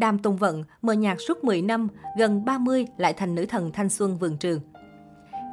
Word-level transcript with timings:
Đàm 0.00 0.18
Tùng 0.18 0.36
Vận, 0.36 0.64
mờ 0.82 0.92
nhạc 0.92 1.20
suốt 1.20 1.44
10 1.44 1.62
năm, 1.62 1.88
gần 2.18 2.44
30 2.44 2.86
lại 2.96 3.12
thành 3.12 3.34
nữ 3.34 3.46
thần 3.46 3.72
thanh 3.72 3.88
xuân 3.88 4.18
vườn 4.18 4.36
trường. 4.36 4.60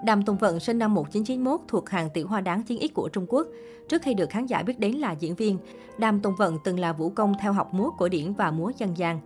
Đàm 0.05 0.23
Tùng 0.23 0.37
Vận 0.37 0.59
sinh 0.59 0.79
năm 0.79 0.93
1991 0.93 1.61
thuộc 1.67 1.89
hàng 1.89 2.09
tiểu 2.13 2.27
hoa 2.27 2.41
đáng 2.41 2.63
chiến 2.63 2.79
ít 2.79 2.87
của 2.93 3.09
Trung 3.13 3.25
Quốc. 3.29 3.47
Trước 3.89 4.01
khi 4.01 4.13
được 4.13 4.29
khán 4.29 4.45
giả 4.45 4.63
biết 4.63 4.79
đến 4.79 4.95
là 4.95 5.11
diễn 5.11 5.35
viên, 5.35 5.57
Đàm 5.97 6.19
Tùng 6.19 6.35
Vận 6.35 6.57
từng 6.63 6.79
là 6.79 6.93
vũ 6.93 7.09
công 7.09 7.33
theo 7.41 7.53
học 7.53 7.73
múa 7.73 7.89
cổ 7.97 8.07
điển 8.07 8.33
và 8.33 8.51
múa 8.51 8.71
dân 8.77 8.97
gian. 8.97 9.19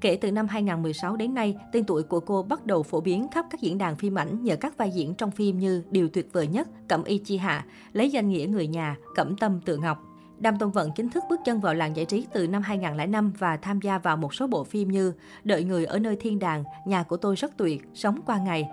Kể 0.00 0.16
từ 0.16 0.32
năm 0.32 0.48
2016 0.48 1.16
đến 1.16 1.34
nay, 1.34 1.56
tên 1.72 1.84
tuổi 1.84 2.02
của 2.02 2.20
cô 2.20 2.42
bắt 2.42 2.66
đầu 2.66 2.82
phổ 2.82 3.00
biến 3.00 3.26
khắp 3.32 3.46
các 3.50 3.60
diễn 3.60 3.78
đàn 3.78 3.96
phim 3.96 4.18
ảnh 4.18 4.42
nhờ 4.42 4.56
các 4.56 4.76
vai 4.76 4.90
diễn 4.90 5.14
trong 5.14 5.30
phim 5.30 5.58
như 5.58 5.82
Điều 5.90 6.08
tuyệt 6.08 6.28
vời 6.32 6.46
nhất, 6.46 6.68
Cẩm 6.88 7.04
y 7.04 7.18
chi 7.18 7.36
hạ, 7.36 7.64
Lấy 7.92 8.10
danh 8.10 8.28
nghĩa 8.28 8.46
người 8.46 8.66
nhà, 8.66 8.96
Cẩm 9.14 9.36
tâm 9.36 9.60
tự 9.64 9.76
ngọc. 9.76 10.15
Đàm 10.38 10.58
Tùng 10.58 10.70
Vận 10.70 10.92
chính 10.92 11.10
thức 11.10 11.24
bước 11.28 11.40
chân 11.44 11.60
vào 11.60 11.74
làng 11.74 11.96
giải 11.96 12.06
trí 12.06 12.26
từ 12.32 12.48
năm 12.48 12.62
2005 12.62 13.32
và 13.38 13.56
tham 13.56 13.80
gia 13.80 13.98
vào 13.98 14.16
một 14.16 14.34
số 14.34 14.46
bộ 14.46 14.64
phim 14.64 14.88
như 14.88 15.12
Đợi 15.44 15.64
người 15.64 15.84
ở 15.84 15.98
nơi 15.98 16.16
thiên 16.16 16.38
đàng, 16.38 16.64
Nhà 16.86 17.02
của 17.02 17.16
tôi 17.16 17.36
rất 17.36 17.56
tuyệt, 17.56 17.88
Sống 17.94 18.20
qua 18.26 18.38
ngày. 18.38 18.68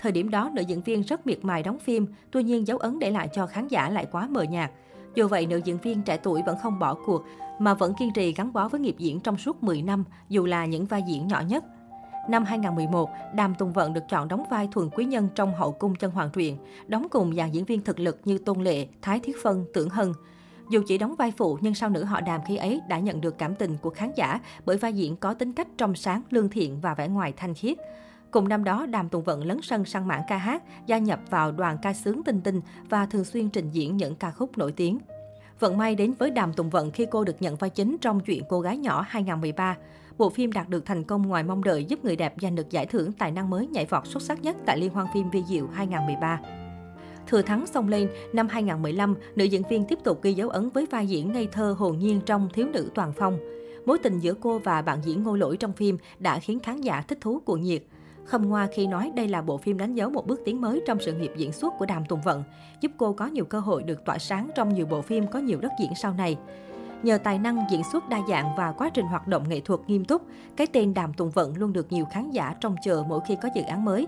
Thời 0.00 0.12
điểm 0.12 0.30
đó, 0.30 0.50
nữ 0.54 0.62
diễn 0.62 0.80
viên 0.80 1.02
rất 1.02 1.26
miệt 1.26 1.44
mài 1.44 1.62
đóng 1.62 1.78
phim, 1.78 2.06
tuy 2.30 2.42
nhiên 2.42 2.66
dấu 2.66 2.78
ấn 2.78 2.98
để 2.98 3.10
lại 3.10 3.28
cho 3.32 3.46
khán 3.46 3.68
giả 3.68 3.90
lại 3.90 4.06
quá 4.12 4.28
mờ 4.30 4.42
nhạt. 4.42 4.70
Dù 5.14 5.28
vậy, 5.28 5.46
nữ 5.46 5.60
diễn 5.64 5.78
viên 5.78 6.02
trẻ 6.02 6.16
tuổi 6.16 6.42
vẫn 6.46 6.56
không 6.62 6.78
bỏ 6.78 6.94
cuộc, 7.06 7.24
mà 7.58 7.74
vẫn 7.74 7.94
kiên 7.94 8.12
trì 8.12 8.32
gắn 8.32 8.52
bó 8.52 8.68
với 8.68 8.80
nghiệp 8.80 8.94
diễn 8.98 9.20
trong 9.20 9.36
suốt 9.36 9.62
10 9.62 9.82
năm, 9.82 10.04
dù 10.28 10.46
là 10.46 10.66
những 10.66 10.86
vai 10.86 11.02
diễn 11.06 11.28
nhỏ 11.28 11.40
nhất. 11.48 11.64
Năm 12.28 12.44
2011, 12.44 13.10
Đàm 13.34 13.54
Tùng 13.54 13.72
Vận 13.72 13.92
được 13.92 14.04
chọn 14.08 14.28
đóng 14.28 14.44
vai 14.50 14.68
thuần 14.72 14.90
quý 14.90 15.04
nhân 15.04 15.28
trong 15.34 15.54
hậu 15.54 15.72
cung 15.72 15.94
chân 15.94 16.10
hoàng 16.10 16.30
truyện, 16.32 16.56
đóng 16.86 17.06
cùng 17.10 17.34
dàn 17.34 17.52
diễn 17.52 17.64
viên 17.64 17.80
thực 17.84 18.00
lực 18.00 18.20
như 18.24 18.38
Tôn 18.38 18.60
Lệ, 18.60 18.86
Thái 19.02 19.20
Thiết 19.20 19.36
Phân, 19.42 19.64
Tưởng 19.74 19.88
Hân. 19.88 20.12
Dù 20.70 20.82
chỉ 20.86 20.98
đóng 20.98 21.14
vai 21.14 21.32
phụ 21.36 21.58
nhưng 21.60 21.74
sau 21.74 21.90
nữ 21.90 22.04
họ 22.04 22.20
Đàm 22.20 22.40
khi 22.46 22.56
ấy 22.56 22.80
đã 22.88 22.98
nhận 22.98 23.20
được 23.20 23.38
cảm 23.38 23.54
tình 23.54 23.76
của 23.82 23.90
khán 23.90 24.12
giả 24.16 24.40
bởi 24.64 24.76
vai 24.76 24.92
diễn 24.92 25.16
có 25.16 25.34
tính 25.34 25.52
cách 25.52 25.68
trong 25.78 25.94
sáng, 25.94 26.22
lương 26.30 26.48
thiện 26.48 26.80
và 26.80 26.94
vẻ 26.94 27.08
ngoài 27.08 27.32
thanh 27.36 27.54
khiết. 27.54 27.78
Cùng 28.30 28.48
năm 28.48 28.64
đó, 28.64 28.86
Đàm 28.86 29.08
Tùng 29.08 29.22
Vận 29.22 29.46
lấn 29.46 29.62
sân 29.62 29.84
sang 29.84 30.06
mảng 30.06 30.22
ca 30.28 30.36
hát, 30.36 30.62
gia 30.86 30.98
nhập 30.98 31.20
vào 31.30 31.52
đoàn 31.52 31.78
ca 31.82 31.92
sướng 31.92 32.22
tinh 32.24 32.40
tinh 32.40 32.60
và 32.88 33.06
thường 33.06 33.24
xuyên 33.24 33.48
trình 33.48 33.70
diễn 33.70 33.96
những 33.96 34.14
ca 34.14 34.30
khúc 34.30 34.58
nổi 34.58 34.72
tiếng. 34.72 34.98
Vận 35.60 35.78
may 35.78 35.94
đến 35.94 36.14
với 36.18 36.30
Đàm 36.30 36.52
Tùng 36.52 36.70
Vận 36.70 36.90
khi 36.90 37.06
cô 37.10 37.24
được 37.24 37.42
nhận 37.42 37.56
vai 37.56 37.70
chính 37.70 37.96
trong 38.00 38.20
chuyện 38.20 38.44
Cô 38.48 38.60
gái 38.60 38.78
nhỏ 38.78 39.04
2013. 39.08 39.76
Bộ 40.18 40.30
phim 40.30 40.52
đạt 40.52 40.68
được 40.68 40.86
thành 40.86 41.04
công 41.04 41.22
ngoài 41.28 41.42
mong 41.42 41.64
đợi 41.64 41.84
giúp 41.84 42.04
người 42.04 42.16
đẹp 42.16 42.34
giành 42.40 42.54
được 42.54 42.70
giải 42.70 42.86
thưởng 42.86 43.12
tài 43.12 43.30
năng 43.30 43.50
mới 43.50 43.66
nhảy 43.66 43.86
vọt 43.86 44.06
xuất 44.06 44.22
sắc 44.22 44.42
nhất 44.42 44.56
tại 44.66 44.78
Liên 44.78 44.90
hoan 44.90 45.06
phim 45.14 45.30
Vi 45.30 45.42
Diệu 45.48 45.66
2013. 45.66 46.40
Thừa 47.26 47.42
thắng 47.42 47.66
xông 47.66 47.88
lên, 47.88 48.08
năm 48.32 48.48
2015, 48.48 49.14
nữ 49.36 49.44
diễn 49.44 49.62
viên 49.70 49.84
tiếp 49.84 49.98
tục 50.04 50.22
ghi 50.22 50.32
dấu 50.32 50.48
ấn 50.48 50.70
với 50.70 50.86
vai 50.90 51.06
diễn 51.06 51.32
ngây 51.32 51.46
thơ 51.46 51.76
hồn 51.78 51.98
nhiên 51.98 52.20
trong 52.26 52.48
Thiếu 52.54 52.66
nữ 52.72 52.90
toàn 52.94 53.12
phong. 53.16 53.38
Mối 53.86 53.98
tình 53.98 54.18
giữa 54.18 54.34
cô 54.40 54.58
và 54.58 54.82
bạn 54.82 54.98
diễn 55.04 55.22
ngô 55.22 55.36
lỗi 55.36 55.56
trong 55.56 55.72
phim 55.72 55.98
đã 56.18 56.38
khiến 56.38 56.60
khán 56.60 56.80
giả 56.80 57.00
thích 57.08 57.18
thú 57.20 57.40
cuồng 57.40 57.62
nhiệt. 57.62 57.82
Không 58.24 58.48
ngoa 58.48 58.68
khi 58.74 58.86
nói 58.86 59.12
đây 59.14 59.28
là 59.28 59.42
bộ 59.42 59.58
phim 59.58 59.78
đánh 59.78 59.94
dấu 59.94 60.10
một 60.10 60.26
bước 60.26 60.40
tiến 60.44 60.60
mới 60.60 60.82
trong 60.86 60.98
sự 61.00 61.12
nghiệp 61.12 61.32
diễn 61.36 61.52
xuất 61.52 61.74
của 61.78 61.86
Đàm 61.86 62.04
Tùng 62.08 62.20
Vận, 62.20 62.42
giúp 62.80 62.92
cô 62.96 63.12
có 63.12 63.26
nhiều 63.26 63.44
cơ 63.44 63.60
hội 63.60 63.82
được 63.82 64.04
tỏa 64.04 64.18
sáng 64.18 64.50
trong 64.56 64.74
nhiều 64.74 64.86
bộ 64.86 65.02
phim 65.02 65.26
có 65.26 65.38
nhiều 65.38 65.60
đất 65.60 65.72
diễn 65.80 65.92
sau 66.02 66.12
này. 66.12 66.36
Nhờ 67.02 67.18
tài 67.18 67.38
năng 67.38 67.64
diễn 67.70 67.82
xuất 67.92 68.08
đa 68.08 68.20
dạng 68.28 68.56
và 68.56 68.72
quá 68.72 68.90
trình 68.94 69.06
hoạt 69.06 69.28
động 69.28 69.48
nghệ 69.48 69.60
thuật 69.60 69.80
nghiêm 69.86 70.04
túc, 70.04 70.22
cái 70.56 70.66
tên 70.66 70.94
Đàm 70.94 71.12
Tùng 71.12 71.30
Vận 71.30 71.56
luôn 71.56 71.72
được 71.72 71.92
nhiều 71.92 72.04
khán 72.12 72.30
giả 72.30 72.54
trông 72.60 72.76
chờ 72.84 73.04
mỗi 73.08 73.20
khi 73.28 73.36
có 73.42 73.48
dự 73.54 73.62
án 73.62 73.84
mới. 73.84 74.06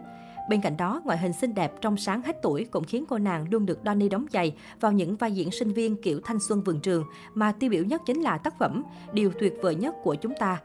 Bên 0.48 0.60
cạnh 0.60 0.76
đó, 0.76 1.02
ngoại 1.04 1.18
hình 1.18 1.32
xinh 1.32 1.54
đẹp 1.54 1.72
trong 1.80 1.96
sáng 1.96 2.22
hết 2.22 2.36
tuổi 2.42 2.64
cũng 2.64 2.84
khiến 2.84 3.04
cô 3.08 3.18
nàng 3.18 3.46
luôn 3.50 3.66
được 3.66 3.78
Donny 3.84 4.08
đóng 4.08 4.26
giày 4.32 4.54
vào 4.80 4.92
những 4.92 5.16
vai 5.16 5.32
diễn 5.32 5.50
sinh 5.50 5.72
viên 5.72 6.02
kiểu 6.02 6.20
thanh 6.24 6.40
xuân 6.40 6.62
vườn 6.62 6.80
trường, 6.80 7.04
mà 7.34 7.52
tiêu 7.52 7.70
biểu 7.70 7.84
nhất 7.84 8.02
chính 8.06 8.22
là 8.22 8.38
tác 8.38 8.58
phẩm 8.58 8.82
Điều 9.12 9.32
tuyệt 9.40 9.54
vời 9.62 9.74
nhất 9.74 9.94
của 10.02 10.14
chúng 10.14 10.32
ta. 10.38 10.60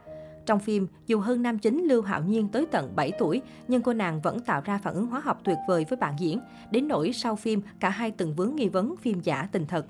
Trong 0.46 0.60
phim, 0.60 0.88
dù 1.08 1.20
hơn 1.20 1.42
nam 1.42 1.60
chính 1.60 1.84
Lưu 1.84 2.02
Hạo 2.02 2.22
Nhiên 2.24 2.48
tới 2.48 2.66
tận 2.72 2.96
7 2.96 3.12
tuổi, 3.20 3.42
nhưng 3.68 3.82
cô 3.82 3.94
nàng 3.94 4.22
vẫn 4.22 4.40
tạo 4.40 4.62
ra 4.66 4.78
phản 4.84 4.94
ứng 4.94 5.08
hóa 5.08 5.20
học 5.20 5.40
tuyệt 5.44 5.58
vời 5.68 5.86
với 5.90 5.98
bạn 5.98 6.14
diễn, 6.20 6.40
đến 6.72 6.88
nỗi 6.88 7.12
sau 7.14 7.36
phim 7.36 7.62
cả 7.80 7.90
hai 7.90 8.12
từng 8.12 8.36
vướng 8.36 8.56
nghi 8.56 8.70
vấn 8.70 8.96
phim 8.98 9.20
giả 9.20 9.50
tình 9.52 9.66
thật. 9.66 9.86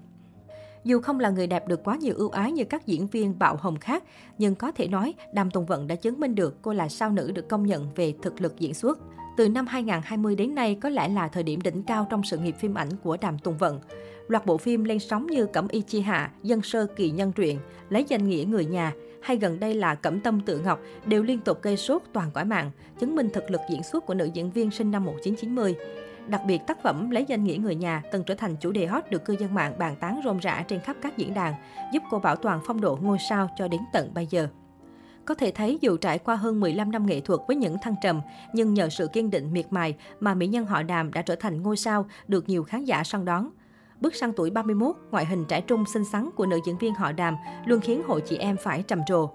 Dù 0.84 1.02
không 1.02 1.20
là 1.20 1.30
người 1.30 1.48
đẹp 1.48 1.68
được 1.68 1.84
quá 1.84 1.96
nhiều 1.96 2.14
ưu 2.18 2.30
ái 2.30 2.52
như 2.52 2.64
các 2.64 2.86
diễn 2.86 3.08
viên 3.08 3.40
bạo 3.40 3.56
hồng 3.56 3.80
khác, 3.80 4.04
nhưng 4.38 4.56
có 4.56 4.72
thể 4.72 4.88
nói 4.88 5.14
Đàm 5.34 5.52
Tùng 5.52 5.66
Vận 5.66 5.88
đã 5.88 5.96
chứng 5.96 6.20
minh 6.20 6.36
được 6.36 6.62
cô 6.62 6.74
là 6.74 6.90
sao 6.90 7.10
nữ 7.10 7.32
được 7.32 7.50
công 7.50 7.66
nhận 7.66 7.88
về 7.96 8.14
thực 8.22 8.42
lực 8.42 8.60
diễn 8.60 8.74
xuất. 8.74 9.00
Từ 9.38 9.50
năm 9.50 9.68
2020 9.68 10.36
đến 10.36 10.56
nay 10.56 10.78
có 10.82 10.90
lẽ 10.90 11.08
là 11.08 11.28
thời 11.28 11.44
điểm 11.44 11.62
đỉnh 11.62 11.84
cao 11.84 12.08
trong 12.10 12.24
sự 12.24 12.38
nghiệp 12.38 12.56
phim 12.60 12.74
ảnh 12.74 12.90
của 13.04 13.18
Đàm 13.22 13.40
Tùng 13.40 13.58
Vận. 13.58 13.80
Loạt 14.28 14.46
bộ 14.46 14.58
phim 14.58 14.84
lên 14.84 15.00
sóng 15.00 15.28
như 15.28 15.46
Cẩm 15.46 15.68
Y 15.68 15.82
Chi 15.82 16.02
Hạ, 16.02 16.32
Dân 16.44 16.62
Sơ 16.62 16.86
Kỳ 16.86 17.12
Nhân 17.12 17.32
Truyện, 17.32 17.60
Lấy 17.90 18.06
danh 18.08 18.30
nghĩa 18.30 18.44
người 18.44 18.66
nhà, 18.66 18.94
hay 19.22 19.38
gần 19.38 19.60
đây 19.60 19.74
là 19.74 19.96
Cẩm 19.96 20.20
Tâm 20.20 20.42
Tự 20.46 20.60
Ngọc 20.60 20.80
đều 21.06 21.24
liên 21.24 21.40
tục 21.40 21.62
gây 21.62 21.78
sốt 21.78 22.02
toàn 22.14 22.32
cõi 22.34 22.46
mạng, 22.46 22.72
chứng 23.00 23.16
minh 23.16 23.30
thực 23.34 23.52
lực 23.52 23.62
diễn 23.70 23.84
xuất 23.84 24.06
của 24.06 24.14
nữ 24.14 24.30
diễn 24.34 24.52
viên 24.52 24.72
sinh 24.72 24.92
năm 24.92 25.06
1990. 25.06 25.76
Đặc 26.28 26.42
biệt, 26.48 26.62
tác 26.68 26.84
phẩm 26.84 27.10
lấy 27.10 27.26
danh 27.28 27.44
nghĩa 27.44 27.58
người 27.58 27.76
nhà 27.76 28.04
từng 28.12 28.24
trở 28.24 28.36
thành 28.36 28.56
chủ 28.56 28.72
đề 28.72 28.86
hot 28.86 29.04
được 29.10 29.26
cư 29.26 29.36
dân 29.40 29.54
mạng 29.54 29.74
bàn 29.80 29.96
tán 30.00 30.22
rôm 30.24 30.38
rã 30.38 30.66
trên 30.68 30.80
khắp 30.80 30.96
các 31.02 31.18
diễn 31.18 31.34
đàn, 31.34 31.54
giúp 31.94 32.04
cô 32.12 32.20
bảo 32.20 32.36
toàn 32.36 32.60
phong 32.66 32.82
độ 32.82 33.00
ngôi 33.02 33.18
sao 33.30 33.50
cho 33.58 33.68
đến 33.68 33.82
tận 33.94 34.14
bây 34.14 34.28
giờ. 34.30 34.48
Có 35.26 35.36
thể 35.36 35.52
thấy 35.52 35.78
dù 35.82 35.98
trải 35.98 36.20
qua 36.20 36.36
hơn 36.36 36.60
15 36.60 36.92
năm 36.92 37.06
nghệ 37.06 37.22
thuật 37.22 37.40
với 37.48 37.56
những 37.56 37.78
thăng 37.82 37.96
trầm, 38.02 38.22
nhưng 38.54 38.74
nhờ 38.74 38.90
sự 38.90 39.08
kiên 39.08 39.30
định 39.30 39.54
miệt 39.54 39.66
mài 39.70 39.96
mà 40.20 40.34
mỹ 40.34 40.48
nhân 40.48 40.66
họ 40.66 40.84
Đàm 40.84 41.14
đã 41.14 41.22
trở 41.22 41.36
thành 41.36 41.62
ngôi 41.62 41.78
sao 41.78 42.06
được 42.28 42.50
nhiều 42.50 42.64
khán 42.64 42.86
giả 42.86 43.04
săn 43.04 43.26
đón. 43.26 43.50
Bước 44.02 44.16
sang 44.16 44.34
tuổi 44.34 44.50
31, 44.50 44.96
ngoại 45.12 45.26
hình 45.26 45.46
trẻ 45.46 45.62
trung 45.62 45.86
xinh 45.94 46.06
xắn 46.06 46.30
của 46.36 46.46
nữ 46.46 46.60
diễn 46.66 46.78
viên 46.78 46.94
họ 46.94 47.12
Đàm 47.12 47.36
luôn 47.66 47.80
khiến 47.80 48.02
hội 48.08 48.22
chị 48.22 48.38
em 48.38 48.58
phải 48.58 48.84
trầm 48.88 49.00
trồ. 49.08 49.30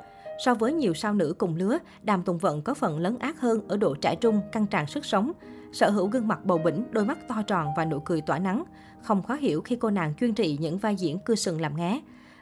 So 0.45 0.55
với 0.55 0.73
nhiều 0.73 0.95
sao 0.95 1.15
nữ 1.15 1.35
cùng 1.39 1.57
lứa, 1.57 1.79
Đàm 2.03 2.23
Tùng 2.23 2.39
Vận 2.39 2.63
có 2.63 2.75
phần 2.75 2.99
lấn 2.99 3.19
át 3.19 3.39
hơn 3.39 3.69
ở 3.69 3.77
độ 3.77 3.95
trẻ 3.95 4.17
trung, 4.21 4.41
căng 4.53 4.67
tràn 4.67 4.87
sức 4.87 5.05
sống. 5.05 5.33
Sở 5.73 5.91
hữu 5.91 6.07
gương 6.07 6.29
mặt 6.29 6.45
bầu 6.45 6.59
bĩnh, 6.59 6.85
đôi 6.91 7.05
mắt 7.05 7.19
to 7.29 7.43
tròn 7.47 7.69
và 7.77 7.85
nụ 7.85 8.01
cười 8.01 8.21
tỏa 8.21 8.39
nắng. 8.39 8.65
Không 9.03 9.23
khó 9.23 9.35
hiểu 9.35 9.61
khi 9.61 9.77
cô 9.77 9.91
nàng 9.91 10.15
chuyên 10.21 10.35
trị 10.35 10.59
những 10.61 10.79
vai 10.79 10.97
diễn 10.97 11.19
cưa 11.19 11.35
sừng 11.35 11.61
làm 11.61 11.77
ngé. 11.77 12.01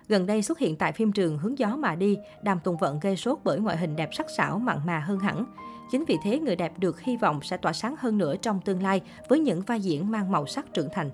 Gần 0.09 0.27
đây 0.27 0.43
xuất 0.43 0.59
hiện 0.59 0.77
tại 0.77 0.93
phim 0.93 1.13
trường 1.13 1.39
Hướng 1.39 1.59
gió 1.59 1.77
mà 1.77 1.95
đi, 1.95 2.19
Đàm 2.43 2.61
Tùng 2.65 2.77
Vận 2.77 3.01
gây 3.01 3.17
sốt 3.17 3.39
bởi 3.45 3.61
ngoại 3.61 3.77
hình 3.77 3.97
đẹp 3.97 4.11
sắc 4.13 4.27
sảo 4.37 4.59
mặn 4.59 4.79
mà 4.87 4.99
hơn 4.99 5.19
hẳn. 5.19 5.45
Chính 5.91 6.05
vì 6.05 6.17
thế 6.25 6.39
người 6.39 6.57
đẹp 6.57 6.73
được 6.79 7.01
hy 7.01 7.17
vọng 7.17 7.41
sẽ 7.43 7.57
tỏa 7.57 7.73
sáng 7.73 7.95
hơn 7.99 8.19
nữa 8.19 8.35
trong 8.37 8.61
tương 8.61 8.83
lai 8.83 9.01
với 9.29 9.41
những 9.41 9.63
vai 9.63 9.81
diễn 9.81 10.11
mang 10.11 10.33
màu 10.33 10.47
sắc 10.47 10.75
trưởng 10.75 10.89
thành. 10.93 11.11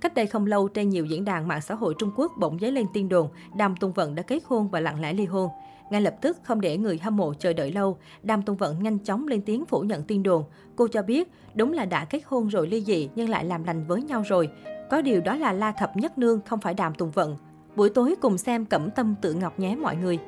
Cách 0.00 0.14
đây 0.14 0.26
không 0.26 0.46
lâu, 0.46 0.68
trên 0.68 0.88
nhiều 0.88 1.04
diễn 1.04 1.24
đàn 1.24 1.48
mạng 1.48 1.60
xã 1.60 1.74
hội 1.74 1.94
Trung 1.98 2.10
Quốc 2.16 2.32
bỗng 2.38 2.58
dấy 2.58 2.72
lên 2.72 2.86
tin 2.92 3.08
đồn 3.08 3.28
Đàm 3.56 3.76
Tùng 3.76 3.92
Vận 3.92 4.14
đã 4.14 4.22
kết 4.22 4.42
hôn 4.46 4.68
và 4.68 4.80
lặng 4.80 5.00
lẽ 5.00 5.12
ly 5.12 5.24
hôn. 5.24 5.50
Ngay 5.90 6.00
lập 6.00 6.14
tức, 6.20 6.38
không 6.42 6.60
để 6.60 6.76
người 6.76 6.98
hâm 6.98 7.16
mộ 7.16 7.34
chờ 7.34 7.52
đợi 7.52 7.72
lâu, 7.72 7.98
Đàm 8.22 8.42
Tùng 8.42 8.56
Vận 8.56 8.82
nhanh 8.82 8.98
chóng 8.98 9.28
lên 9.28 9.42
tiếng 9.42 9.66
phủ 9.66 9.80
nhận 9.80 10.02
tin 10.02 10.22
đồn. 10.22 10.44
Cô 10.76 10.88
cho 10.88 11.02
biết, 11.02 11.32
đúng 11.54 11.72
là 11.72 11.84
đã 11.84 12.04
kết 12.04 12.22
hôn 12.26 12.48
rồi 12.48 12.68
ly 12.68 12.80
dị 12.80 13.08
nhưng 13.14 13.28
lại 13.28 13.44
làm 13.44 13.64
lành 13.64 13.86
với 13.86 14.02
nhau 14.02 14.22
rồi. 14.26 14.50
Có 14.90 15.02
điều 15.02 15.20
đó 15.20 15.36
là 15.36 15.52
La 15.52 15.72
Thập 15.72 15.96
Nhất 15.96 16.18
Nương, 16.18 16.40
không 16.46 16.60
phải 16.60 16.74
Đàm 16.74 16.94
Tùng 16.94 17.10
Vận. 17.10 17.36
Buổi 17.76 17.90
tối 17.90 18.14
cùng 18.20 18.38
xem 18.38 18.64
Cẩm 18.64 18.90
Tâm 18.90 19.14
Tự 19.22 19.32
Ngọc 19.32 19.58
nhé 19.60 19.76
mọi 19.80 19.96
người. 19.96 20.18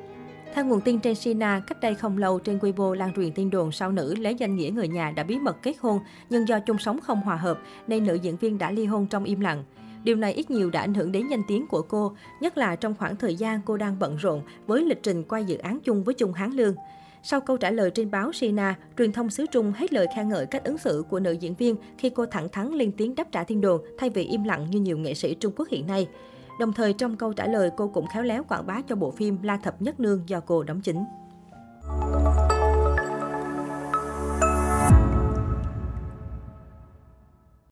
Theo 0.53 0.65
nguồn 0.65 0.81
tin 0.81 0.99
trên 0.99 1.15
Sina, 1.15 1.59
cách 1.67 1.81
đây 1.81 1.95
không 1.95 2.17
lâu 2.17 2.39
trên 2.39 2.57
Weibo 2.57 2.93
lan 2.93 3.13
truyền 3.15 3.31
tin 3.31 3.49
đồn 3.49 3.71
sau 3.71 3.91
nữ 3.91 4.15
lấy 4.15 4.35
danh 4.35 4.55
nghĩa 4.55 4.69
người 4.69 4.87
nhà 4.87 5.11
đã 5.11 5.23
bí 5.23 5.39
mật 5.39 5.57
kết 5.63 5.75
hôn, 5.79 5.99
nhưng 6.29 6.47
do 6.47 6.59
chung 6.59 6.77
sống 6.77 6.99
không 6.99 7.21
hòa 7.21 7.35
hợp 7.35 7.59
nên 7.87 8.05
nữ 8.05 8.13
diễn 8.13 8.37
viên 8.37 8.57
đã 8.57 8.71
ly 8.71 8.85
hôn 8.85 9.07
trong 9.07 9.23
im 9.23 9.39
lặng. 9.39 9.63
Điều 10.03 10.15
này 10.15 10.33
ít 10.33 10.51
nhiều 10.51 10.69
đã 10.69 10.79
ảnh 10.79 10.93
hưởng 10.93 11.11
đến 11.11 11.27
danh 11.27 11.41
tiếng 11.47 11.67
của 11.67 11.81
cô, 11.81 12.15
nhất 12.41 12.57
là 12.57 12.75
trong 12.75 12.95
khoảng 12.99 13.15
thời 13.15 13.35
gian 13.35 13.61
cô 13.65 13.77
đang 13.77 13.99
bận 13.99 14.15
rộn 14.17 14.41
với 14.67 14.85
lịch 14.85 15.03
trình 15.03 15.23
quay 15.23 15.45
dự 15.45 15.57
án 15.57 15.79
chung 15.79 16.03
với 16.03 16.13
Chung 16.13 16.33
Hán 16.33 16.51
Lương. 16.51 16.75
Sau 17.23 17.41
câu 17.41 17.57
trả 17.57 17.71
lời 17.71 17.91
trên 17.91 18.11
báo 18.11 18.33
Sina, 18.33 18.75
truyền 18.97 19.11
thông 19.11 19.29
xứ 19.29 19.45
Trung 19.51 19.73
hết 19.75 19.93
lời 19.93 20.07
khen 20.15 20.29
ngợi 20.29 20.45
cách 20.45 20.63
ứng 20.63 20.77
xử 20.77 21.03
của 21.09 21.19
nữ 21.19 21.31
diễn 21.31 21.55
viên 21.55 21.75
khi 21.97 22.09
cô 22.09 22.25
thẳng 22.25 22.49
thắn 22.49 22.71
lên 22.71 22.91
tiếng 22.91 23.15
đáp 23.15 23.27
trả 23.31 23.43
tin 23.43 23.61
đồn 23.61 23.81
thay 23.97 24.09
vì 24.09 24.23
im 24.23 24.43
lặng 24.43 24.67
như 24.71 24.79
nhiều 24.79 24.97
nghệ 24.97 25.13
sĩ 25.13 25.35
Trung 25.35 25.53
Quốc 25.55 25.67
hiện 25.69 25.87
nay. 25.87 26.07
Đồng 26.61 26.73
thời 26.73 26.93
trong 26.93 27.15
câu 27.15 27.33
trả 27.33 27.47
lời, 27.47 27.71
cô 27.77 27.87
cũng 27.87 28.07
khéo 28.07 28.23
léo 28.23 28.43
quảng 28.43 28.67
bá 28.67 28.81
cho 28.81 28.95
bộ 28.95 29.11
phim 29.11 29.37
La 29.43 29.57
Thập 29.57 29.81
Nhất 29.81 29.99
Nương 29.99 30.23
do 30.29 30.39
cô 30.39 30.63
đóng 30.63 30.81
chính. 30.81 31.03